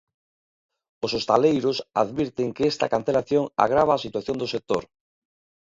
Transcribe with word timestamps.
Os 1.05 1.11
hostaleiros 1.17 1.77
advirten 2.03 2.47
que 2.55 2.65
esta 2.71 2.91
cancelación 2.93 3.43
agrava 3.65 3.91
a 3.93 4.03
situación 4.05 4.35
do 4.39 4.47
sector. 4.53 4.83